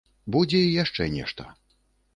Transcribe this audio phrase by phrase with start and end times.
[0.35, 1.43] Будзе і яшчэ нешта.